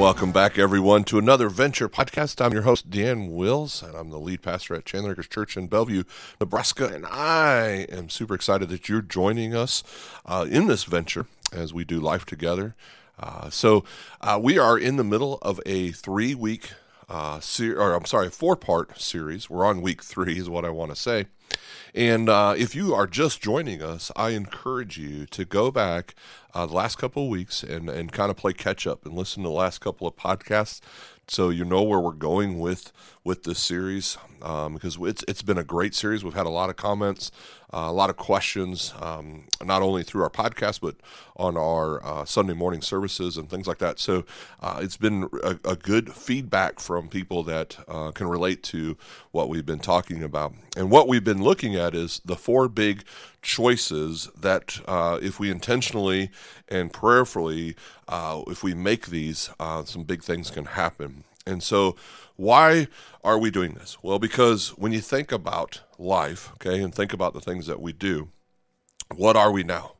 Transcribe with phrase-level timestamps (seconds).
[0.00, 2.42] Welcome back, everyone, to another Venture podcast.
[2.42, 6.04] I'm your host, Dan Wills, and I'm the lead pastor at Chandler Church in Bellevue,
[6.40, 6.86] Nebraska.
[6.86, 9.84] And I am super excited that you're joining us
[10.24, 12.74] uh, in this venture as we do life together.
[13.18, 13.84] Uh, so,
[14.22, 16.70] uh, we are in the middle of a three week
[17.10, 19.50] uh, ser- or I'm sorry, four part series.
[19.50, 21.26] We're on week three, is what I want to say.
[21.92, 26.14] And uh, if you are just joining us, I encourage you to go back
[26.54, 29.42] uh, the last couple of weeks and, and kind of play catch up and listen
[29.42, 30.80] to the last couple of podcasts
[31.30, 35.58] so you know where we're going with with this series um, because it's it's been
[35.58, 36.24] a great series.
[36.24, 37.30] We've had a lot of comments,
[37.72, 40.96] uh, a lot of questions, um, not only through our podcast but
[41.36, 44.00] on our uh, Sunday morning services and things like that.
[44.00, 44.24] So
[44.60, 48.96] uh, it's been a, a, good feedback from people that uh, can relate to
[49.30, 50.52] what we've been talking about.
[50.76, 53.04] And what we've been looking at is the four big
[53.42, 56.30] choices that, uh, if we intentionally
[56.68, 57.76] and prayerfully,
[58.08, 61.24] uh, if we make these, uh, some big things can happen.
[61.46, 61.96] And so,
[62.36, 62.88] why
[63.24, 63.98] are we doing this?
[64.02, 67.92] Well, because when you think about life, okay, and think about the things that we
[67.92, 68.28] do,
[69.14, 69.92] what are we now?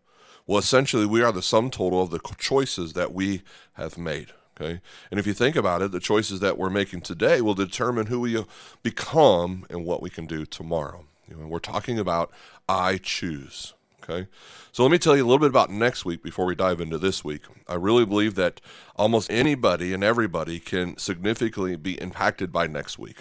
[0.46, 3.42] Well, essentially, we are the sum total of the choices that we
[3.74, 4.32] have made.
[4.60, 4.80] Okay.
[5.10, 8.20] And if you think about it, the choices that we're making today will determine who
[8.20, 8.44] we
[8.82, 11.06] become and what we can do tomorrow.
[11.28, 12.30] You know, we're talking about
[12.70, 13.74] I choose.
[14.02, 14.28] Okay.
[14.70, 16.98] So let me tell you a little bit about next week before we dive into
[16.98, 17.42] this week.
[17.66, 18.60] I really believe that
[18.94, 23.18] almost anybody and everybody can significantly be impacted by next week.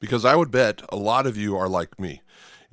[0.00, 2.22] Because I would bet a lot of you are like me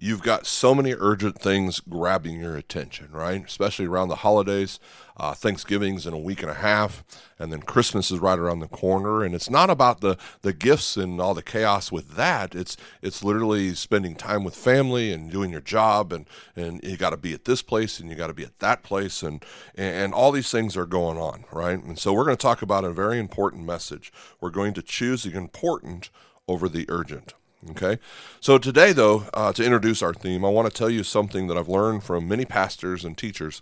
[0.01, 3.43] you've got so many urgent things grabbing your attention, right?
[3.43, 4.79] Especially around the holidays.
[5.17, 7.03] Uh, Thanksgiving's in a week and a half,
[7.37, 9.21] and then Christmas is right around the corner.
[9.21, 12.55] And it's not about the the gifts and all the chaos with that.
[12.55, 17.09] It's it's literally spending time with family and doing your job, and and you got
[17.09, 19.43] to be at this place and you got to be at that place, and
[19.75, 21.83] and all these things are going on, right?
[21.83, 24.13] And so we're going to talk about a very important message.
[24.39, 26.09] We're going to choose the important
[26.47, 27.33] over the urgent.
[27.71, 27.99] Okay.
[28.39, 31.57] So today, though, uh, to introduce our theme, I want to tell you something that
[31.57, 33.61] I've learned from many pastors and teachers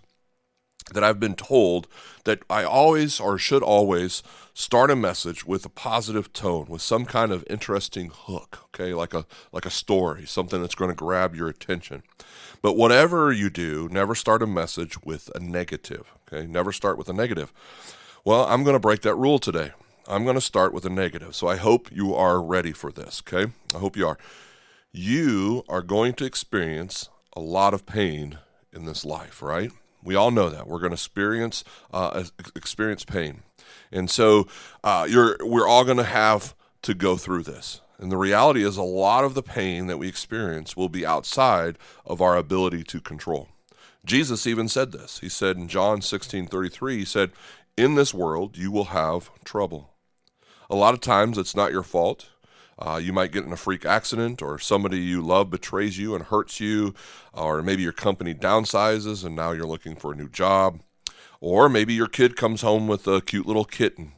[0.92, 1.88] that I've been told
[2.24, 4.22] that I always or should always
[4.54, 9.14] start a message with a positive tone, with some kind of interesting hook, okay, like
[9.14, 12.02] a like a story, something that's going to grab your attention.
[12.62, 16.46] But whatever you do, never start a message with a negative, okay?
[16.46, 17.52] Never start with a negative.
[18.24, 19.72] Well, I'm going to break that rule today.
[20.08, 21.36] I'm going to start with a negative.
[21.36, 23.52] So I hope you are ready for this, okay?
[23.74, 24.16] I hope you are.
[24.90, 28.38] You are going to experience a lot of pain
[28.72, 29.70] in this life, right?
[30.02, 30.66] We all know that.
[30.66, 32.24] We're going to experience uh,
[32.56, 33.42] experience pain.
[33.92, 34.48] And so
[34.82, 37.82] uh, you're we're all going to have to go through this.
[37.98, 41.76] And the reality is a lot of the pain that we experience will be outside
[42.06, 43.48] of our ability to control.
[44.06, 45.18] Jesus even said this.
[45.18, 47.32] He said in John 16:33, he said,
[47.76, 49.90] "In this world you will have trouble."
[50.70, 52.28] A lot of times it's not your fault.
[52.78, 56.26] Uh, you might get in a freak accident, or somebody you love betrays you and
[56.26, 56.94] hurts you,
[57.32, 60.80] or maybe your company downsizes and now you're looking for a new job,
[61.40, 64.12] or maybe your kid comes home with a cute little kitten.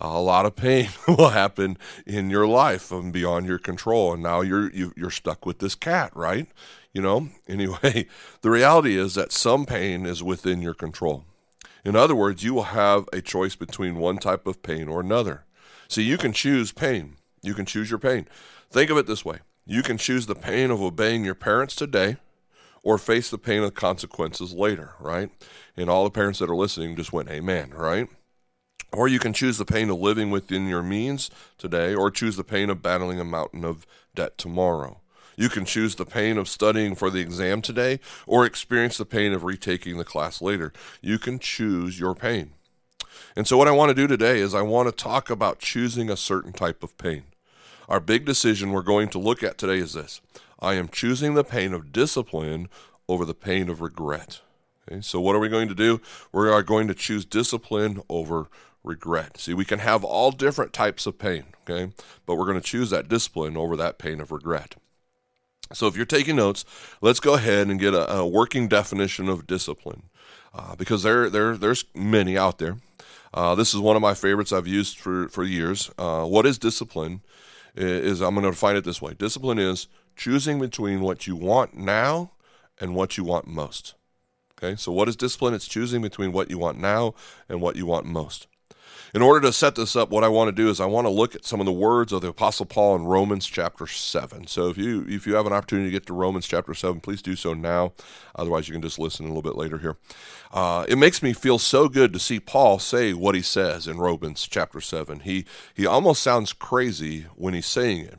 [0.00, 4.40] A lot of pain will happen in your life and beyond your control, and now
[4.40, 6.48] you're you, are you are stuck with this cat, right?
[6.92, 7.28] You know.
[7.46, 8.08] Anyway,
[8.40, 11.26] the reality is that some pain is within your control.
[11.84, 15.44] In other words, you will have a choice between one type of pain or another.
[15.88, 17.16] See, you can choose pain.
[17.42, 18.26] You can choose your pain.
[18.70, 22.16] Think of it this way you can choose the pain of obeying your parents today
[22.82, 25.30] or face the pain of consequences later, right?
[25.76, 28.08] And all the parents that are listening just went, Amen, right?
[28.92, 32.44] Or you can choose the pain of living within your means today or choose the
[32.44, 35.00] pain of battling a mountain of debt tomorrow.
[35.36, 39.32] You can choose the pain of studying for the exam today or experience the pain
[39.32, 40.72] of retaking the class later.
[41.00, 42.52] You can choose your pain.
[43.36, 46.10] And so, what I want to do today is I want to talk about choosing
[46.10, 47.24] a certain type of pain.
[47.88, 50.20] Our big decision we're going to look at today is this
[50.60, 52.68] I am choosing the pain of discipline
[53.08, 54.40] over the pain of regret.
[54.88, 56.00] Okay, so, what are we going to do?
[56.32, 58.48] We are going to choose discipline over
[58.84, 59.38] regret.
[59.38, 61.92] See, we can have all different types of pain, okay?
[62.26, 64.76] But we're going to choose that discipline over that pain of regret.
[65.72, 66.64] So, if you're taking notes,
[67.00, 70.04] let's go ahead and get a, a working definition of discipline,
[70.54, 72.78] uh, because there, there, there's many out there.
[73.34, 75.90] Uh, this is one of my favorites I've used for, for years.
[75.96, 77.22] Uh, what is discipline?
[77.74, 81.74] is I'm going to define it this way discipline is choosing between what you want
[81.74, 82.32] now
[82.80, 83.94] and what you want most.
[84.58, 85.54] Okay, so what is discipline?
[85.54, 87.14] It's choosing between what you want now
[87.48, 88.46] and what you want most.
[89.14, 91.10] In order to set this up, what I want to do is I want to
[91.10, 94.46] look at some of the words of the Apostle Paul in Romans chapter seven.
[94.46, 97.22] So if you if you have an opportunity to get to Romans chapter seven, please
[97.22, 97.92] do so now.
[98.34, 99.96] Otherwise, you can just listen a little bit later here.
[100.52, 103.98] Uh, it makes me feel so good to see Paul say what he says in
[103.98, 105.20] Romans chapter seven.
[105.20, 105.44] He
[105.74, 108.18] he almost sounds crazy when he's saying it.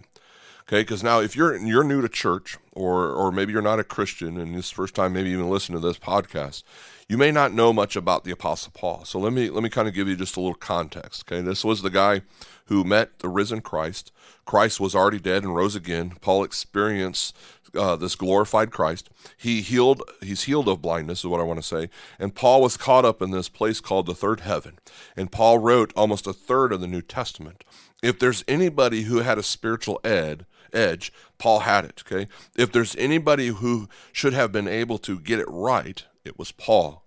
[0.73, 3.83] Okay, because now if you're you're new to church, or or maybe you're not a
[3.83, 6.63] Christian, and this first time maybe even listen to this podcast,
[7.07, 9.05] you may not know much about the Apostle Paul.
[9.05, 11.25] So let me let me kind of give you just a little context.
[11.27, 12.23] Okay, this was the guy
[12.65, 14.11] who met the risen Christ.
[14.45, 16.13] Christ was already dead and rose again.
[16.21, 17.37] Paul experienced
[17.75, 19.11] uh, this glorified Christ.
[19.37, 20.01] He healed.
[20.21, 21.89] He's healed of blindness, is what I want to say.
[22.17, 24.79] And Paul was caught up in this place called the third heaven.
[25.15, 27.63] And Paul wrote almost a third of the New Testament.
[28.01, 32.03] If there's anybody who had a spiritual ed, edge, Paul had it.
[32.05, 32.27] Okay.
[32.55, 37.03] If there's anybody who should have been able to get it right, it was Paul.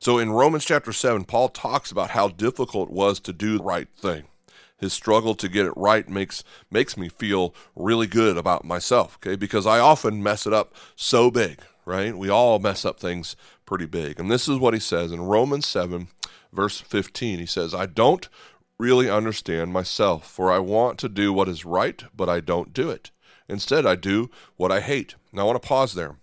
[0.00, 3.64] So in Romans chapter 7, Paul talks about how difficult it was to do the
[3.64, 4.24] right thing.
[4.78, 9.34] His struggle to get it right makes makes me feel really good about myself, okay?
[9.34, 12.16] Because I often mess it up so big, right?
[12.16, 13.34] We all mess up things
[13.66, 14.20] pretty big.
[14.20, 16.08] And this is what he says in Romans 7
[16.52, 17.38] verse 15.
[17.38, 18.28] He says, "I don't
[18.78, 22.90] really understand myself, for I want to do what is right, but I don't do
[22.90, 23.10] it.
[23.48, 25.14] Instead, I do what I hate.
[25.32, 26.16] Now, I want to pause there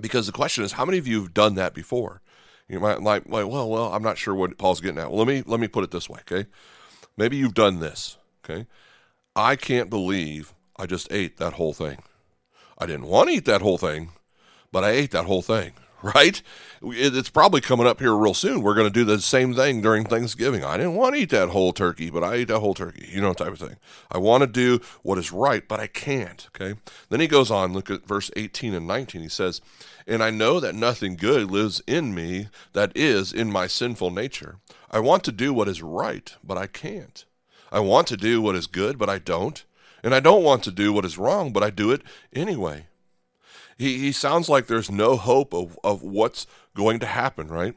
[0.00, 2.22] because the question is, how many of you have done that before?
[2.68, 5.10] You might like, well, well, I'm not sure what Paul's getting at.
[5.10, 6.48] Well, let me let me put it this way, okay?
[7.16, 8.66] Maybe you've done this, okay?
[9.34, 11.98] I can't believe I just ate that whole thing.
[12.78, 14.10] I didn't want to eat that whole thing,
[14.72, 15.72] but I ate that whole thing
[16.14, 16.40] right?
[16.82, 18.62] It's probably coming up here real soon.
[18.62, 20.64] We're going to do the same thing during Thanksgiving.
[20.64, 23.20] I didn't want to eat that whole turkey, but I ate that whole turkey, you
[23.20, 23.76] know, type of thing.
[24.10, 26.78] I want to do what is right, but I can't, okay?
[27.08, 29.22] Then he goes on, look at verse 18 and 19.
[29.22, 29.60] He says,
[30.06, 34.56] And I know that nothing good lives in me that is in my sinful nature.
[34.90, 37.24] I want to do what is right, but I can't.
[37.72, 39.64] I want to do what is good, but I don't.
[40.02, 42.02] And I don't want to do what is wrong, but I do it
[42.32, 42.86] anyway
[43.76, 47.74] he, he sounds like there's no hope of, of what's going to happen, right?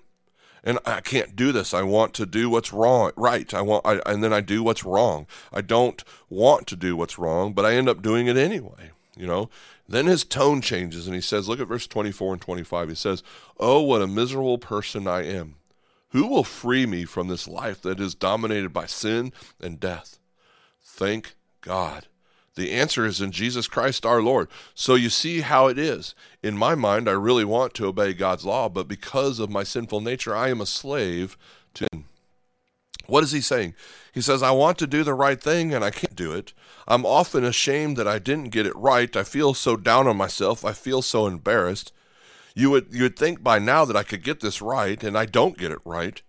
[0.64, 1.74] And I can't do this.
[1.74, 3.54] I want to do what's wrong, right?
[3.54, 5.26] I want, I, and then I do what's wrong.
[5.54, 8.92] I don't want to do what's wrong, but I end up doing it anyway.
[9.18, 9.50] You know.
[9.88, 13.24] Then his tone changes, and he says, "Look at verse 24 and 25." He says,
[13.60, 15.56] "Oh, what a miserable person I am!
[16.10, 20.20] Who will free me from this life that is dominated by sin and death?"
[20.84, 22.06] Thank God
[22.60, 24.50] the answer is in Jesus Christ our Lord.
[24.76, 26.14] So you see how it is.
[26.44, 30.02] In my mind, I really want to obey God's law, but because of my sinful
[30.02, 31.38] nature, I am a slave
[31.76, 31.88] to.
[33.08, 33.74] What is he saying?
[34.14, 36.54] He says, I want to do the right thing and I can't do it.
[36.88, 39.16] I'm often ashamed that I didn't get it right.
[39.16, 40.64] I feel so down on myself.
[40.64, 41.92] I feel so embarrassed.
[42.56, 45.26] You would you would think by now that I could get this right and I
[45.26, 46.22] don't get it right.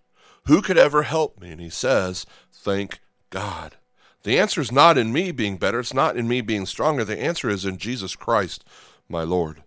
[0.45, 1.51] Who could ever help me?
[1.51, 2.99] And he says, Thank
[3.29, 3.75] God.
[4.23, 5.79] The answer is not in me being better.
[5.79, 7.03] It's not in me being stronger.
[7.03, 8.63] The answer is in Jesus Christ,
[9.09, 9.63] my Lord.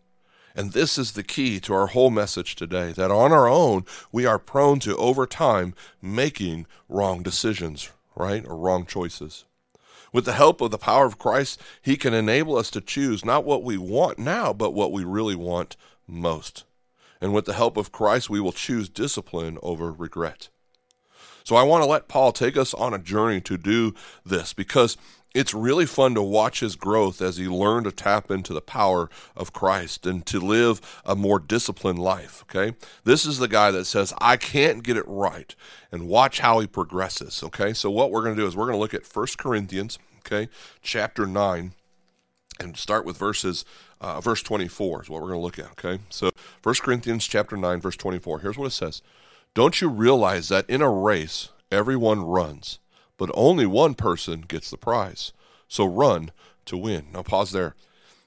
[0.54, 4.24] And this is the key to our whole message today that on our own, we
[4.24, 8.46] are prone to, over time, making wrong decisions, right?
[8.46, 9.44] Or wrong choices.
[10.12, 13.44] With the help of the power of Christ, He can enable us to choose not
[13.44, 16.62] what we want now, but what we really want most.
[17.20, 20.50] And with the help of Christ, we will choose discipline over regret.
[21.44, 24.96] So I want to let Paul take us on a journey to do this because
[25.34, 29.10] it's really fun to watch his growth as he learned to tap into the power
[29.36, 32.44] of Christ and to live a more disciplined life.
[32.44, 32.74] Okay.
[33.02, 35.54] This is the guy that says, I can't get it right.
[35.92, 37.42] And watch how he progresses.
[37.42, 37.74] Okay.
[37.74, 40.48] So, what we're going to do is we're going to look at First Corinthians, okay,
[40.82, 41.72] chapter 9,
[42.58, 43.64] and start with verses.
[44.00, 45.72] Uh, verse 24 is what we're going to look at.
[45.72, 46.02] Okay.
[46.10, 46.30] So,
[46.62, 48.40] First Corinthians chapter 9, verse 24.
[48.40, 49.02] Here's what it says.
[49.54, 52.80] Don't you realize that in a race, everyone runs,
[53.16, 55.32] but only one person gets the prize?
[55.68, 56.32] So run
[56.64, 57.06] to win.
[57.12, 57.76] Now, pause there.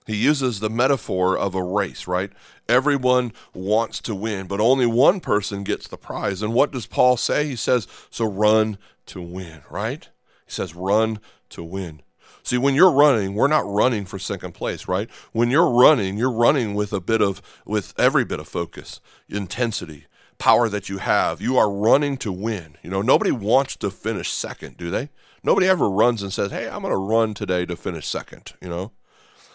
[0.05, 2.31] He uses the metaphor of a race, right?
[2.69, 6.41] Everyone wants to win, but only one person gets the prize.
[6.41, 7.45] And what does Paul say?
[7.45, 10.07] He says, So run to win, right?
[10.45, 11.19] He says, Run
[11.49, 12.03] to win.
[12.41, 15.09] See, when you're running, we're not running for second place, right?
[15.33, 20.05] When you're running, you're running with a bit of, with every bit of focus, intensity,
[20.37, 21.41] power that you have.
[21.41, 22.77] You are running to win.
[22.83, 25.09] You know, nobody wants to finish second, do they?
[25.43, 28.69] Nobody ever runs and says, "Hey, I'm going to run today to finish second, you
[28.69, 28.91] know?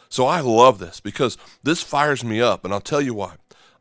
[0.08, 3.36] So I love this because this fires me up and I'll tell you why.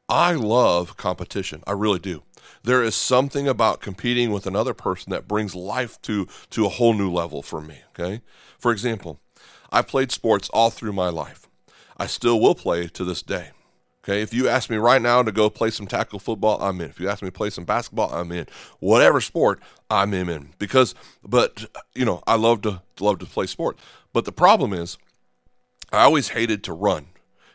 [0.07, 1.63] I love competition.
[1.67, 2.23] I really do.
[2.63, 6.93] There is something about competing with another person that brings life to to a whole
[6.93, 8.21] new level for me, okay?
[8.59, 9.19] For example,
[9.71, 11.47] I played sports all through my life.
[11.97, 13.51] I still will play to this day.
[14.03, 16.89] Okay, if you ask me right now to go play some tackle football, I'm in.
[16.89, 18.47] If you ask me to play some basketball, I'm in.
[18.79, 20.53] Whatever sport, I'm in.
[20.57, 23.77] Because, but you know, I love to love to play sport.
[24.11, 24.97] But the problem is,
[25.91, 27.07] I always hated to run.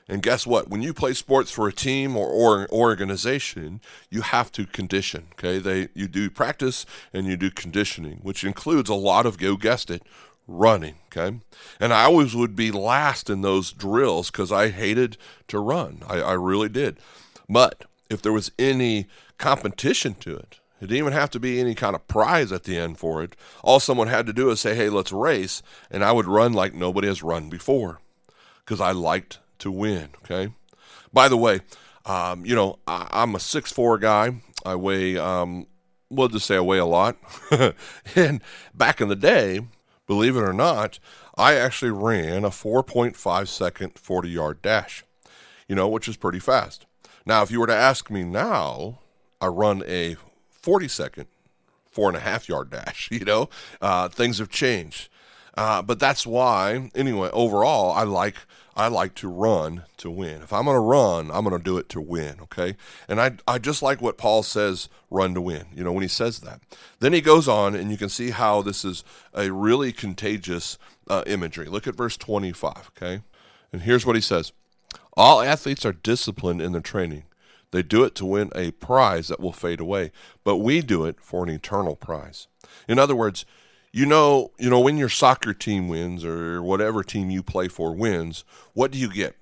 [0.09, 0.69] And guess what?
[0.69, 5.26] When you play sports for a team or, or organization, you have to condition.
[5.33, 9.57] Okay, they you do practice and you do conditioning, which includes a lot of go
[9.57, 10.05] guessed it,
[10.47, 10.97] running.
[11.07, 11.38] Okay,
[11.81, 15.17] and I always would be last in those drills because I hated
[15.49, 16.03] to run.
[16.07, 16.99] I, I really did.
[17.49, 19.07] But if there was any
[19.38, 22.76] competition to it, it didn't even have to be any kind of prize at the
[22.76, 23.35] end for it.
[23.62, 26.75] All someone had to do is say, "Hey, let's race," and I would run like
[26.75, 28.00] nobody has run before
[28.65, 30.11] because I liked to win.
[30.25, 30.53] Okay.
[31.12, 31.61] By the way,
[32.05, 34.43] um, you know I, am a six four guy.
[34.65, 35.67] I weigh, um,
[36.11, 37.17] we'll just say I weigh a lot.
[38.17, 38.43] and
[38.75, 39.61] back in the day,
[40.07, 40.99] believe it or not,
[41.37, 45.05] I actually ran a 4.5 second 40 yard dash.
[45.69, 46.87] You know, which is pretty fast.
[47.25, 49.01] Now, if you were to ask me now,
[49.41, 50.17] I run a
[50.49, 51.27] 40 second
[51.91, 53.09] four and a half yard dash.
[53.17, 53.49] You know,
[53.81, 55.09] uh, things have changed.
[55.57, 58.37] Uh, but that's why, anyway, overall, I like
[58.76, 60.42] I like to run to win.
[60.42, 62.76] If I'm going to run, I'm going to do it to win, okay?
[63.09, 66.09] And I, I just like what Paul says, run to win, you know, when he
[66.09, 66.61] says that.
[67.00, 69.02] Then he goes on, and you can see how this is
[69.33, 70.76] a really contagious
[71.09, 71.66] uh, imagery.
[71.66, 73.23] Look at verse 25, okay?
[73.73, 74.52] And here's what he says
[75.16, 77.25] All athletes are disciplined in their training.
[77.71, 80.12] They do it to win a prize that will fade away,
[80.45, 82.47] but we do it for an eternal prize.
[82.88, 83.47] In other words,
[83.97, 87.95] you know, you know when your soccer team wins or whatever team you play for
[87.95, 89.37] wins, what do you get?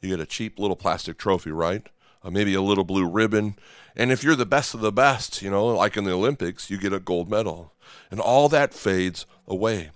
[0.00, 1.88] You get a cheap little plastic trophy, right?
[2.20, 3.54] Uh, maybe a little blue ribbon.
[3.94, 6.78] And if you're the best of the best, you know, like in the Olympics, you
[6.78, 7.74] get a gold medal.
[8.10, 9.90] And all that fades away.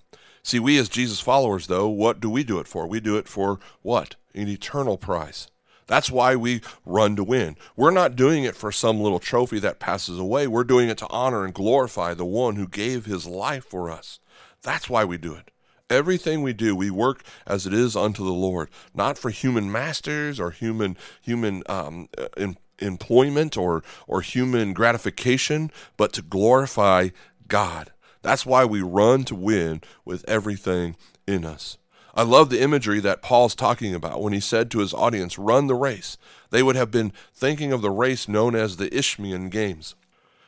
[0.44, 2.86] See, we as Jesus followers, though, what do we do it for?
[2.86, 4.14] We do it for what?
[4.36, 5.48] An eternal prize.
[5.90, 7.56] That's why we run to win.
[7.74, 10.46] We're not doing it for some little trophy that passes away.
[10.46, 14.20] We're doing it to honor and glorify the one who gave his life for us.
[14.62, 15.50] That's why we do it.
[15.90, 20.38] Everything we do, we work as it is unto the Lord, not for human masters
[20.38, 27.08] or human human um, in, employment or or human gratification, but to glorify
[27.48, 27.90] God.
[28.22, 30.94] That's why we run to win with everything
[31.26, 31.78] in us.
[32.14, 35.66] I love the imagery that Paul's talking about when he said to his audience, Run
[35.66, 36.16] the race.
[36.50, 39.94] They would have been thinking of the race known as the Isthmian Games.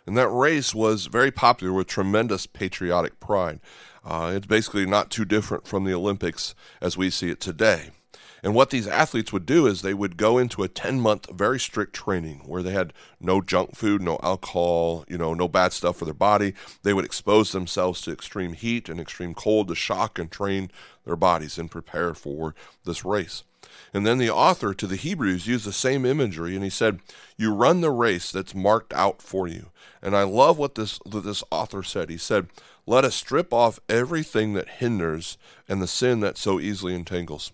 [0.07, 3.61] And that race was very popular with tremendous patriotic pride.
[4.04, 7.90] Uh, it's basically not too different from the Olympics as we see it today.
[8.42, 11.61] And what these athletes would do is they would go into a 10 month very
[11.61, 15.96] strict training where they had no junk food, no alcohol, you know, no bad stuff
[15.96, 16.54] for their body.
[16.82, 20.72] They would expose themselves to extreme heat and extreme cold to shock and train
[21.04, 23.44] their bodies and prepare for this race.
[23.94, 26.99] And then the author to the Hebrews used the same imagery and he said,
[27.37, 29.70] You run the race that's marked out for you.
[30.02, 32.11] And I love what this, what this author said.
[32.11, 32.49] He said,
[32.87, 37.52] Let us strip off everything that hinders and the sin that so easily entangles.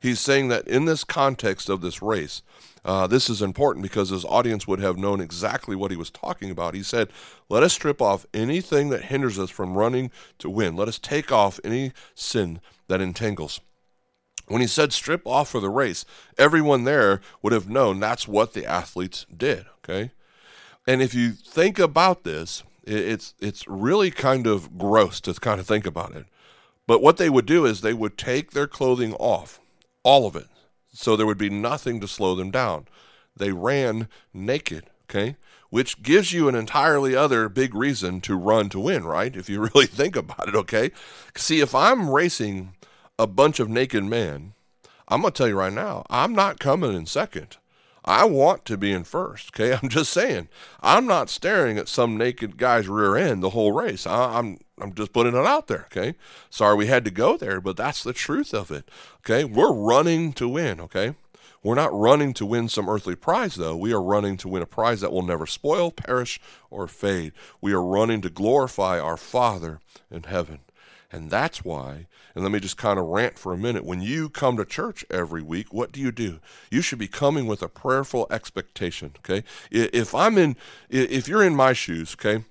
[0.00, 2.42] He's saying that in this context of this race,
[2.84, 6.50] uh, this is important because his audience would have known exactly what he was talking
[6.50, 6.74] about.
[6.74, 7.10] He said,
[7.50, 10.76] Let us strip off anything that hinders us from running to win.
[10.76, 13.60] Let us take off any sin that entangles.
[14.46, 16.04] When he said strip off for the race,
[16.38, 19.66] everyone there would have known that's what the athletes did.
[19.84, 20.10] Okay.
[20.86, 25.66] And if you think about this, it's it's really kind of gross to kind of
[25.66, 26.24] think about it.
[26.86, 29.60] But what they would do is they would take their clothing off
[30.02, 30.46] all of it.
[30.92, 32.86] So there would be nothing to slow them down.
[33.36, 35.36] They ran naked, okay?
[35.70, 39.34] Which gives you an entirely other big reason to run to win, right?
[39.36, 40.90] If you really think about it, okay?
[41.36, 42.74] See, if I'm racing
[43.18, 44.54] a bunch of naked men,
[45.08, 47.56] I'm going to tell you right now, I'm not coming in second.
[48.04, 49.50] I want to be in first.
[49.54, 50.48] Okay, I'm just saying.
[50.80, 54.06] I'm not staring at some naked guy's rear end the whole race.
[54.06, 55.86] I, am I'm just putting it out there.
[55.86, 56.14] Okay,
[56.48, 58.90] sorry we had to go there, but that's the truth of it.
[59.18, 60.80] Okay, we're running to win.
[60.80, 61.14] Okay,
[61.62, 63.76] we're not running to win some earthly prize though.
[63.76, 66.40] We are running to win a prize that will never spoil, perish,
[66.70, 67.32] or fade.
[67.60, 69.80] We are running to glorify our Father
[70.10, 70.60] in heaven.
[71.12, 73.84] And that's why, and let me just kind of rant for a minute.
[73.84, 76.38] When you come to church every week, what do you do?
[76.70, 79.42] You should be coming with a prayerful expectation, okay?
[79.72, 80.56] If I'm in,
[80.88, 82.44] if you're in my shoes, okay,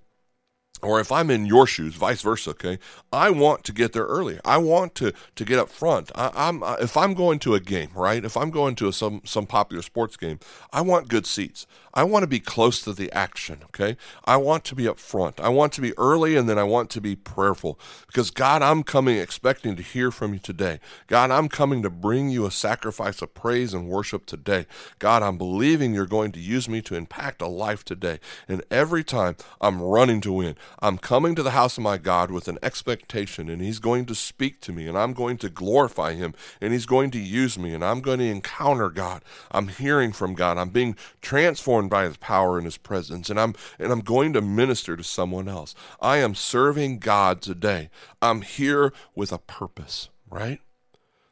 [0.81, 2.79] or if I'm in your shoes, vice versa, okay,
[3.11, 4.39] I want to get there early.
[4.45, 6.11] I want to to get up front.
[6.15, 8.23] I, am if I'm going to a game, right?
[8.23, 10.39] If I'm going to a, some some popular sports game,
[10.71, 11.65] I want good seats.
[11.93, 13.97] I want to be close to the action, okay?
[14.23, 15.39] I want to be up front.
[15.39, 18.83] I want to be early, and then I want to be prayerful because God, I'm
[18.83, 20.79] coming expecting to hear from you today.
[21.07, 24.65] God, I'm coming to bring you a sacrifice of praise and worship today.
[24.99, 29.03] God, I'm believing you're going to use me to impact a life today, and every
[29.03, 30.55] time I'm running to win.
[30.79, 34.15] I'm coming to the house of my God with an expectation, and He's going to
[34.15, 37.73] speak to me, and I'm going to glorify Him, and He's going to use me,
[37.73, 39.23] and I'm going to encounter God.
[39.51, 40.57] I'm hearing from God.
[40.57, 44.41] I'm being transformed by His power and His presence, and I'm and I'm going to
[44.41, 45.75] minister to someone else.
[46.01, 47.89] I am serving God today.
[48.21, 50.59] I'm here with a purpose, right?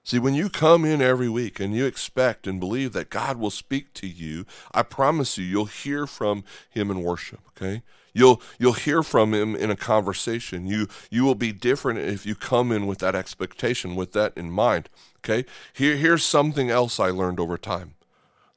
[0.08, 3.50] See, when you come in every week and you expect and believe that God will
[3.51, 7.84] speak to you, I promise you, you'll hear from Him in worship, okay?
[8.18, 10.66] You'll you'll hear from him in a conversation.
[10.66, 14.50] You you will be different if you come in with that expectation, with that in
[14.50, 14.90] mind.
[15.20, 15.48] Okay?
[15.72, 17.94] Here here's something else I learned over time.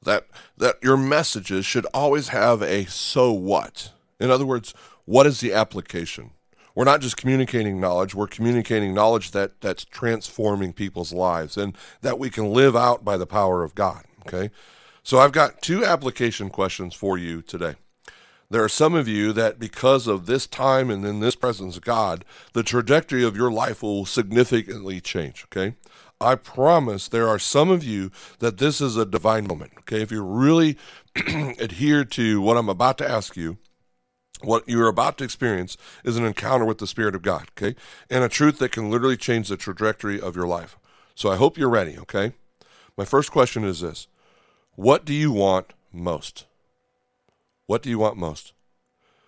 [0.01, 0.25] That
[0.57, 3.91] that your messages should always have a so what.
[4.19, 4.73] In other words,
[5.05, 6.31] what is the application?
[6.73, 12.17] We're not just communicating knowledge, we're communicating knowledge that that's transforming people's lives and that
[12.17, 14.49] we can live out by the power of God, okay?
[15.03, 17.75] So I've got two application questions for you today.
[18.51, 21.85] There are some of you that because of this time and in this presence of
[21.85, 25.75] God, the trajectory of your life will significantly change, okay?
[26.19, 30.01] I promise there are some of you that this is a divine moment, okay?
[30.01, 30.77] If you really
[31.15, 33.57] adhere to what I'm about to ask you,
[34.41, 37.73] what you're about to experience is an encounter with the Spirit of God, okay?
[38.09, 40.77] And a truth that can literally change the trajectory of your life.
[41.15, 42.33] So I hope you're ready, okay?
[42.97, 44.09] My first question is this
[44.75, 46.47] What do you want most?
[47.71, 48.51] What do you want most?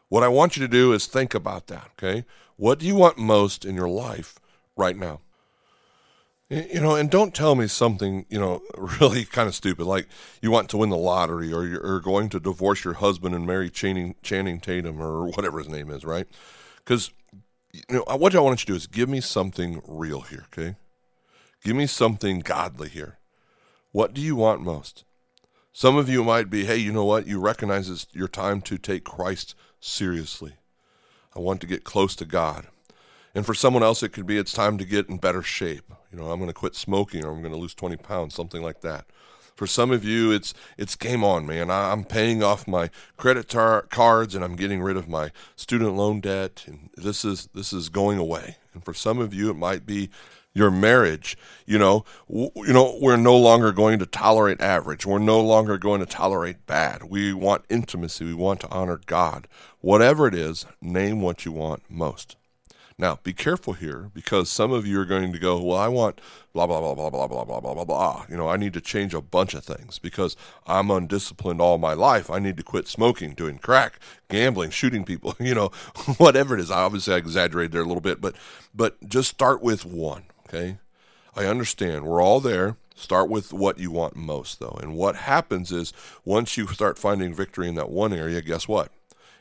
[0.10, 2.26] What I want you to do is think about that, okay?
[2.58, 4.38] What do you want most in your life
[4.76, 5.22] right now?
[6.50, 8.62] You know, and don't tell me something, you know,
[9.00, 10.10] really kind of stupid, like
[10.42, 13.70] you want to win the lottery or you're going to divorce your husband and marry
[13.70, 16.28] Channing, Channing Tatum or whatever his name is, right?
[16.80, 17.12] Because,
[17.72, 20.76] you know, what I want you to do is give me something real here, okay?
[21.64, 23.20] Give me something godly here.
[23.94, 25.06] What do you want most?
[25.76, 27.26] Some of you might be, hey, you know what?
[27.26, 30.54] You recognize it's your time to take Christ seriously.
[31.36, 32.68] I want to get close to God.
[33.34, 35.92] And for someone else, it could be it's time to get in better shape.
[36.12, 38.62] You know, I'm going to quit smoking or I'm going to lose 20 pounds, something
[38.62, 39.06] like that.
[39.56, 41.72] For some of you, it's it's game on, man.
[41.72, 46.22] I'm paying off my credit tar- cards and I'm getting rid of my student loan
[46.22, 48.58] debt, and this is this is going away.
[48.74, 50.10] And for some of you, it might be
[50.54, 55.06] your marriage you know w- you know we're no longer going to tolerate average.
[55.06, 57.04] We're no longer going to tolerate bad.
[57.04, 58.26] We want intimacy.
[58.26, 59.48] We want to honor god.
[59.82, 62.36] Whatever it is name what you want most.
[62.98, 66.22] Now be careful here because some of you are going to go well i want
[66.54, 67.98] blah blah blah blah blah blah blah blah blah blah.
[67.98, 70.36] Ah, you know i need to change a bunch of things because
[70.68, 72.30] i'm undisciplined all my life.
[72.30, 75.68] I need to quit smoking doing crack gambling shooting people you know
[76.18, 76.70] whatever it is.
[76.70, 78.36] I obviously i exaggerated there a little bit but
[78.76, 80.78] but just start with one Okay.
[81.36, 82.06] I understand.
[82.06, 82.78] We're all there.
[82.96, 84.78] Start with what you want most, though.
[84.82, 88.92] And what happens is once you start finding victory in that one area, guess what?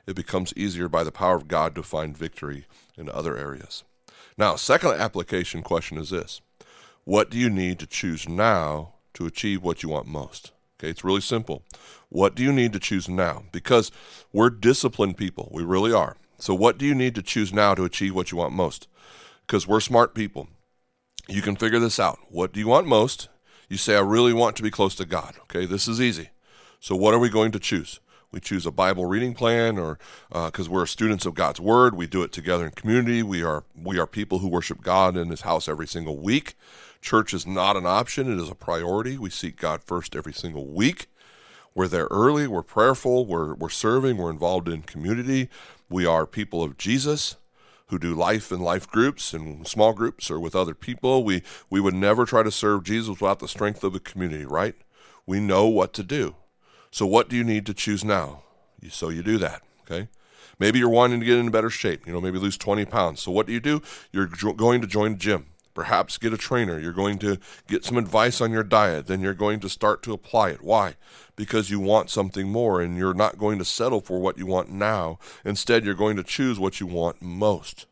[0.06, 3.84] It becomes easier by the power of God to find victory in other areas.
[4.38, 6.40] Now, second application question is this
[7.04, 10.52] What do you need to choose now to achieve what you want most?
[10.80, 11.62] Okay, it's really simple.
[12.08, 13.44] What do you need to choose now?
[13.52, 13.92] Because
[14.32, 15.48] we're disciplined people.
[15.52, 16.16] We really are.
[16.38, 18.88] So, what do you need to choose now to achieve what you want most?
[19.46, 20.48] Because we're smart people
[21.28, 22.18] you can figure this out.
[22.28, 23.28] What do you want most?
[23.68, 25.34] You say, I really want to be close to God.
[25.42, 26.30] Okay, this is easy.
[26.80, 28.00] So, what are we going to choose?
[28.32, 29.98] We choose a Bible reading plan, or
[30.30, 33.22] because uh, we're students of God's Word, we do it together in community.
[33.22, 36.54] We are we are people who worship God in His house every single week.
[37.02, 39.18] Church is not an option; it is a priority.
[39.18, 41.08] We seek God first every single week.
[41.74, 42.46] We're there early.
[42.46, 43.26] We're prayerful.
[43.26, 44.16] We're we're serving.
[44.16, 45.48] We're involved in community.
[45.90, 47.36] We are people of Jesus
[47.92, 51.22] who do life in life groups and small groups or with other people.
[51.22, 54.74] We we would never try to serve Jesus without the strength of the community, right?
[55.26, 56.34] We know what to do.
[56.90, 58.44] So what do you need to choose now?
[58.88, 60.08] So you do that, okay?
[60.58, 63.20] Maybe you're wanting to get in better shape, you know, maybe lose 20 pounds.
[63.20, 63.82] So what do you do?
[64.10, 65.46] You're jo- going to join a gym.
[65.74, 66.78] Perhaps get a trainer.
[66.78, 69.06] You're going to get some advice on your diet.
[69.06, 70.62] Then you're going to start to apply it.
[70.62, 70.96] Why?
[71.34, 74.70] Because you want something more and you're not going to settle for what you want
[74.70, 75.18] now.
[75.44, 77.86] Instead, you're going to choose what you want most.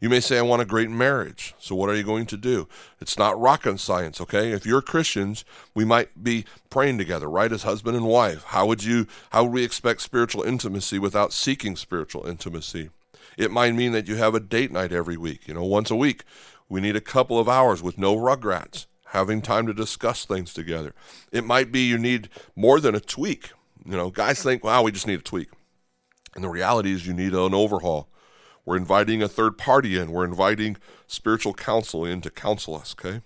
[0.00, 1.54] You may say, I want a great marriage.
[1.58, 2.68] So, what are you going to do?
[3.02, 4.52] It's not rocket science, okay?
[4.52, 7.52] If you're Christians, we might be praying together, right?
[7.52, 8.44] As husband and wife.
[8.44, 12.88] How would you, how would we expect spiritual intimacy without seeking spiritual intimacy?
[13.36, 15.96] It might mean that you have a date night every week, you know, once a
[15.96, 16.24] week.
[16.70, 20.94] We need a couple of hours with no rugrats, having time to discuss things together.
[21.32, 23.50] It might be you need more than a tweak.
[23.84, 25.48] You know, guys think, wow, we just need a tweak.
[26.36, 28.08] And the reality is you need an overhaul.
[28.64, 30.12] We're inviting a third party in.
[30.12, 30.76] We're inviting
[31.08, 33.22] spiritual counsel in to counsel us, okay?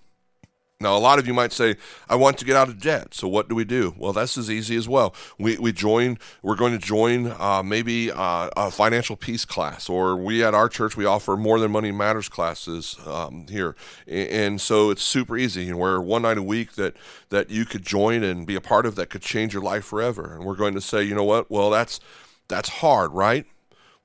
[0.81, 1.77] Now, a lot of you might say,
[2.09, 3.13] I want to get out of debt.
[3.13, 3.95] So, what do we do?
[3.97, 5.15] Well, that's as easy as well.
[5.39, 10.17] We, we join, we're going to join uh, maybe uh, a financial peace class, or
[10.17, 13.73] we at our church, we offer more than money matters classes um, here.
[14.05, 15.69] And so it's super easy.
[15.69, 16.97] And we're one night a week that,
[17.29, 20.35] that you could join and be a part of that could change your life forever.
[20.35, 21.49] And we're going to say, you know what?
[21.49, 22.01] Well, that's,
[22.49, 23.45] that's hard, right?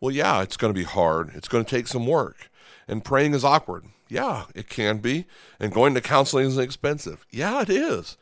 [0.00, 1.32] Well, yeah, it's going to be hard.
[1.34, 2.48] It's going to take some work.
[2.86, 3.86] And praying is awkward.
[4.10, 5.26] Yeah, it can be.
[5.60, 7.24] And going to counseling is expensive.
[7.30, 8.16] Yeah, it is.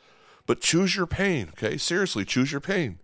[0.47, 1.79] But choose your pain, okay?
[1.79, 2.99] Seriously, choose your pain.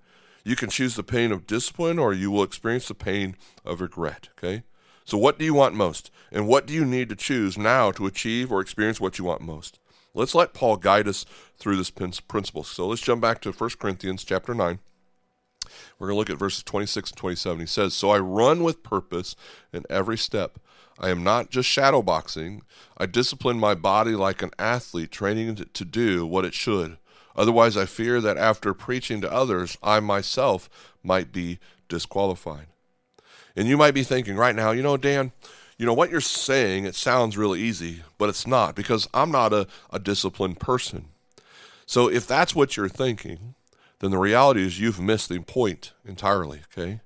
[0.44, 4.28] You can choose the pain of discipline or you will experience the pain of regret,
[4.38, 4.64] okay?
[5.06, 6.10] So, what do you want most?
[6.30, 9.40] And what do you need to choose now to achieve or experience what you want
[9.40, 9.78] most?
[10.12, 11.24] Let's let Paul guide us
[11.58, 12.64] through this principle.
[12.64, 14.78] So, let's jump back to 1 Corinthians chapter 9.
[15.98, 17.60] We're going to look at verses 26 and 27.
[17.60, 19.36] He says, So I run with purpose
[19.72, 20.58] in every step.
[20.98, 22.60] I am not just shadowboxing.
[22.96, 26.98] I discipline my body like an athlete training it to do what it should.
[27.36, 30.70] Otherwise, I fear that after preaching to others, I myself
[31.02, 32.66] might be disqualified.
[33.56, 35.32] And you might be thinking right now, you know, Dan,
[35.76, 39.52] you know, what you're saying, it sounds really easy, but it's not because I'm not
[39.52, 41.06] a, a disciplined person.
[41.86, 43.54] So if that's what you're thinking,
[44.04, 47.00] then the reality is you've missed the point entirely, okay?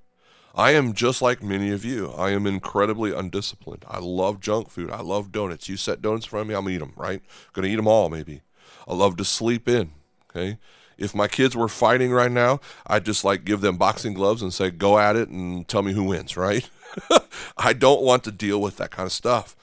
[0.53, 2.11] I am just like many of you.
[2.11, 3.85] I am incredibly undisciplined.
[3.87, 4.91] I love junk food.
[4.91, 5.69] I love donuts.
[5.69, 7.23] You set donuts in front of me, I'm gonna eat them, right?
[7.53, 8.43] Gonna eat them all, maybe.
[8.89, 9.93] I love to sleep in,
[10.29, 10.59] okay?
[10.97, 14.53] If my kids were fighting right now, I'd just like give them boxing gloves and
[14.53, 16.69] say, go at it and tell me who wins, right?
[17.57, 19.55] I don't want to deal with that kind of stuff.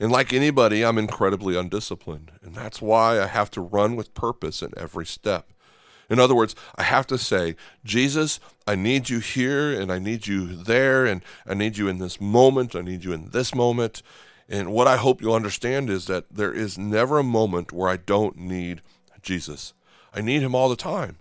[0.00, 2.32] And like anybody, I'm incredibly undisciplined.
[2.42, 5.46] And that's why I have to run with purpose in every step.
[6.10, 10.26] In other words, I have to say, Jesus, I need you here and I need
[10.26, 12.76] you there and I need you in this moment.
[12.76, 14.02] I need you in this moment.
[14.48, 17.96] And what I hope you'll understand is that there is never a moment where I
[17.96, 18.82] don't need
[19.22, 19.72] Jesus.
[20.14, 21.18] I need him all the time.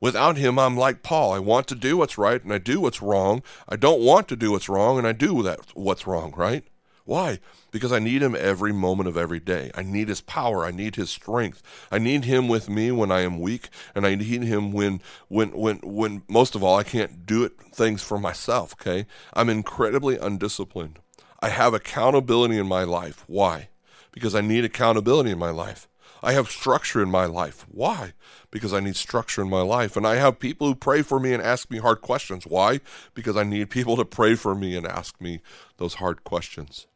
[0.00, 1.32] Without him, I'm like Paul.
[1.32, 3.42] I want to do what's right and I do what's wrong.
[3.68, 6.64] I don't want to do what's wrong and I do that what's wrong, right?
[7.06, 7.38] Why?
[7.70, 9.70] Because I need him every moment of every day.
[9.74, 10.64] I need his power.
[10.64, 11.62] I need his strength.
[11.90, 15.50] I need him with me when I am weak, and I need him when when
[15.50, 19.06] when when most of all I can't do it things for myself, okay?
[19.34, 20.98] I'm incredibly undisciplined.
[21.40, 23.24] I have accountability in my life.
[23.26, 23.68] Why?
[24.12, 25.88] Because I need accountability in my life.
[26.22, 27.66] I have structure in my life.
[27.68, 28.14] Why?
[28.50, 29.94] Because I need structure in my life.
[29.94, 32.46] And I have people who pray for me and ask me hard questions.
[32.46, 32.80] Why?
[33.12, 35.42] Because I need people to pray for me and ask me
[35.76, 36.86] those hard questions.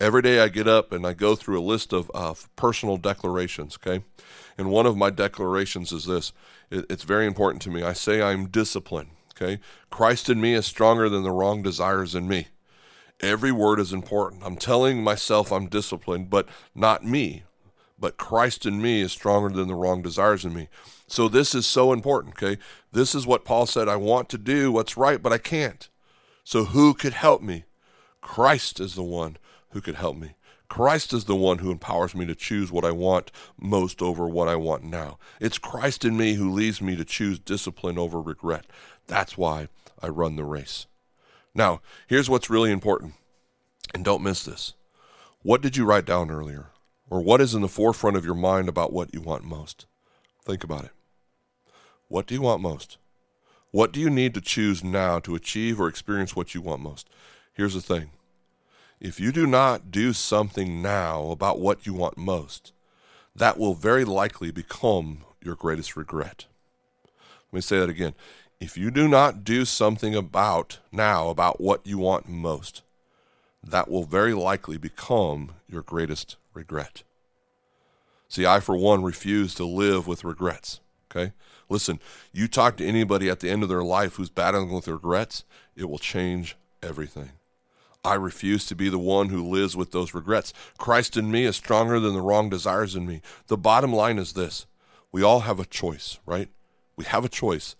[0.00, 3.76] Every day I get up and I go through a list of uh, personal declarations,
[3.76, 4.02] okay?
[4.56, 6.32] And one of my declarations is this
[6.70, 7.82] it, it's very important to me.
[7.82, 9.60] I say I'm disciplined, okay?
[9.90, 12.48] Christ in me is stronger than the wrong desires in me.
[13.20, 14.42] Every word is important.
[14.42, 17.42] I'm telling myself I'm disciplined, but not me.
[17.98, 20.70] But Christ in me is stronger than the wrong desires in me.
[21.08, 22.58] So this is so important, okay?
[22.90, 25.90] This is what Paul said I want to do what's right, but I can't.
[26.42, 27.64] So who could help me?
[28.22, 29.36] Christ is the one
[29.70, 30.34] who could help me.
[30.68, 34.48] Christ is the one who empowers me to choose what I want most over what
[34.48, 35.18] I want now.
[35.40, 38.66] It's Christ in me who leads me to choose discipline over regret.
[39.08, 39.68] That's why
[40.00, 40.86] I run the race.
[41.54, 43.14] Now, here's what's really important,
[43.92, 44.74] and don't miss this.
[45.42, 46.66] What did you write down earlier?
[47.08, 49.86] Or what is in the forefront of your mind about what you want most?
[50.44, 50.92] Think about it.
[52.06, 52.98] What do you want most?
[53.72, 57.08] What do you need to choose now to achieve or experience what you want most?
[57.52, 58.10] Here's the thing
[59.00, 62.72] if you do not do something now about what you want most,
[63.34, 66.44] that will very likely become your greatest regret.
[67.50, 68.14] Let me say that again.
[68.60, 72.82] If you do not do something about now about what you want most,
[73.64, 77.02] that will very likely become your greatest regret.
[78.28, 80.80] See, I, for one, refuse to live with regrets.
[81.10, 81.32] Okay?
[81.70, 82.00] Listen,
[82.32, 85.88] you talk to anybody at the end of their life who's battling with regrets, it
[85.88, 87.30] will change everything.
[88.04, 90.52] I refuse to be the one who lives with those regrets.
[90.78, 93.20] Christ in me is stronger than the wrong desires in me.
[93.48, 94.66] The bottom line is this
[95.12, 96.48] we all have a choice, right?
[96.96, 97.76] We have a choice.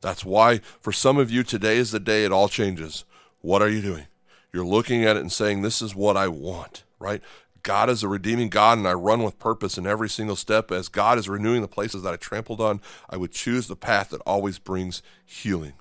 [0.00, 3.04] That's why, for some of you, today is the day it all changes.
[3.40, 4.06] What are you doing?
[4.52, 7.22] You're looking at it and saying, This is what I want, right?
[7.62, 10.72] God is a redeeming God, and I run with purpose in every single step.
[10.72, 14.10] As God is renewing the places that I trampled on, I would choose the path
[14.10, 15.74] that always brings healing.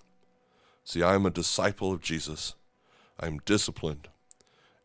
[0.84, 2.54] See, I am a disciple of Jesus.
[3.22, 4.08] I'm disciplined.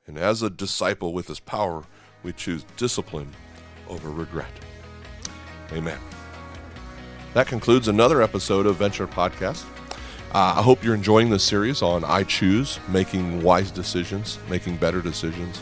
[0.07, 1.85] And as a disciple with his power,
[2.22, 3.33] we choose discipline
[3.88, 4.51] over regret.
[5.72, 5.99] Amen.
[7.35, 9.64] That concludes another episode of Venture Podcast.
[10.33, 15.01] Uh, I hope you're enjoying this series on I Choose, making wise decisions, making better
[15.01, 15.61] decisions.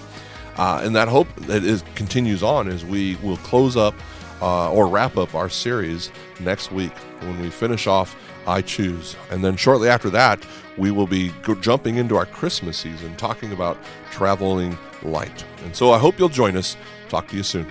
[0.56, 3.94] Uh, and that hope that is continues on as we will close up
[4.40, 6.10] uh, or wrap up our series
[6.40, 9.16] next week when we finish off I Choose.
[9.30, 10.44] And then shortly after that,
[10.76, 13.78] we will be jumping into our Christmas season talking about
[14.10, 15.44] traveling light.
[15.64, 16.76] And so I hope you'll join us.
[17.08, 17.66] Talk to you soon.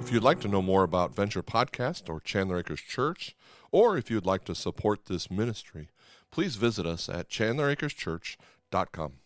[0.00, 3.36] If you'd like to know more about Venture Podcast or Chandler Acres Church,
[3.70, 5.88] or if you'd like to support this ministry,
[6.30, 9.21] please visit us at chandleracreschurch.com.